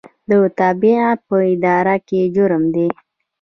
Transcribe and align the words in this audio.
تبعیض 0.57 1.17
په 1.27 1.35
اداره 1.51 1.95
کې 2.07 2.19
جرم 2.35 2.63
دی 2.75 2.87